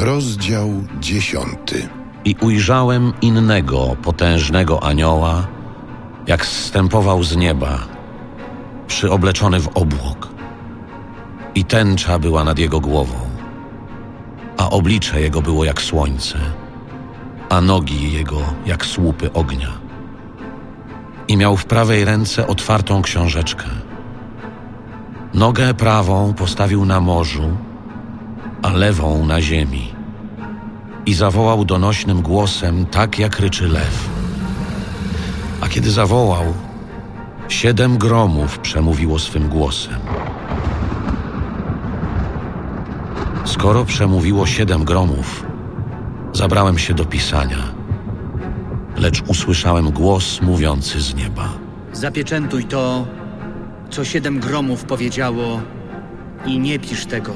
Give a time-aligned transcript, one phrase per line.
[0.00, 0.70] Rozdział
[1.00, 1.88] dziesiąty.
[2.24, 5.46] I ujrzałem innego, potężnego anioła,
[6.26, 7.78] jak zstępował z nieba,
[8.86, 10.28] przyobleczony w obłok.
[11.54, 13.14] I tęcza była nad jego głową,
[14.56, 16.38] a oblicze jego było jak słońce,
[17.50, 19.72] a nogi jego jak słupy ognia.
[21.28, 23.66] I miał w prawej ręce otwartą książeczkę.
[25.34, 27.56] Nogę prawą postawił na morzu,
[28.62, 29.94] a lewą na ziemi.
[31.06, 34.08] I zawołał donośnym głosem, tak jak ryczy lew.
[35.60, 36.44] A kiedy zawołał,
[37.48, 40.00] siedem gromów przemówiło swym głosem.
[43.44, 45.46] Skoro przemówiło siedem gromów,
[46.32, 47.58] zabrałem się do pisania,
[48.96, 51.48] lecz usłyszałem głos mówiący z nieba.
[51.92, 53.06] Zapieczętuj to,
[53.90, 55.60] co siedem gromów powiedziało
[56.46, 57.32] i nie pisz tego.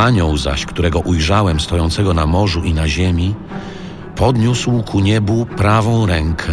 [0.00, 3.34] Anioł zaś, którego ujrzałem stojącego na morzu i na ziemi,
[4.16, 6.52] podniósł ku niebu prawą rękę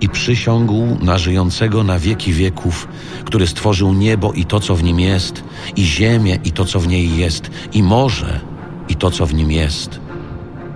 [0.00, 2.88] i przysiągł na żyjącego na wieki wieków,
[3.24, 5.44] który stworzył niebo i to, co w nim jest,
[5.76, 8.40] i ziemię i to, co w niej jest, i morze
[8.88, 10.00] i to, co w nim jest,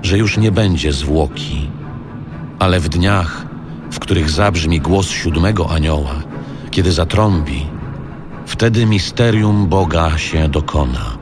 [0.03, 1.71] że już nie będzie zwłoki,
[2.59, 3.47] ale w dniach,
[3.91, 6.15] w których zabrzmi głos siódmego anioła,
[6.71, 7.67] kiedy zatrąbi,
[8.47, 11.22] wtedy misterium Boga się dokona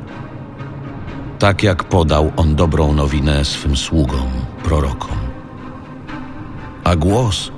[1.41, 4.31] tak jak podał on dobrą nowinę swym sługom,
[4.65, 5.17] prorokom.
[6.85, 7.51] A głos,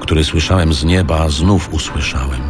[0.00, 2.40] który słyszałem z nieba, znów usłyszałem,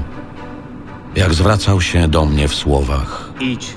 [1.17, 3.75] jak zwracał się do mnie w słowach: Idź,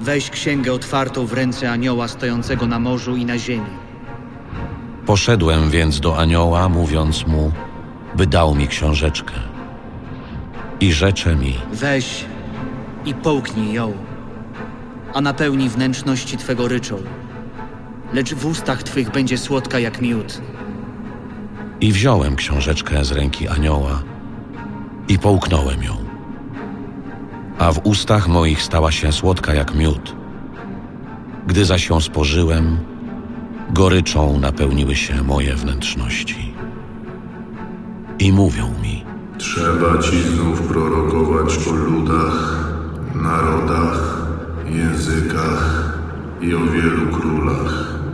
[0.00, 3.76] weź księgę otwartą w ręce anioła stojącego na morzu i na ziemi.
[5.06, 7.52] Poszedłem więc do anioła, mówiąc mu,
[8.14, 9.34] by dał mi książeczkę.
[10.80, 12.24] I rzecze mi: Weź
[13.04, 13.92] i połknij ją,
[15.16, 16.96] a napełni wnętrzności Twego ryczą.
[18.12, 20.40] Lecz w ustach Twych będzie słodka jak miód.
[21.80, 24.02] I wziąłem książeczkę z ręki anioła
[25.08, 25.96] i połknąłem ją.
[27.58, 30.16] A w ustach moich stała się słodka jak miód.
[31.46, 32.78] Gdy zaś ją spożyłem,
[33.70, 36.54] goryczą napełniły się moje wnętrzności.
[38.18, 39.04] I mówią mi:
[39.38, 42.35] Trzeba ci znów prorokować o ludach,
[46.40, 48.05] i o wielu królach